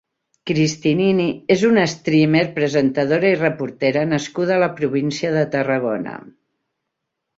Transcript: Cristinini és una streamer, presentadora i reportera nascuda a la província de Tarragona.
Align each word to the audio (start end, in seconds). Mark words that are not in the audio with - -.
Cristinini 0.51 1.25
és 1.55 1.65
una 1.67 1.83
streamer, 1.91 2.41
presentadora 2.57 3.29
i 3.35 3.39
reportera 3.43 4.07
nascuda 4.15 4.57
a 4.57 4.61
la 4.67 4.71
província 4.81 5.35
de 5.37 5.45
Tarragona. 5.57 6.17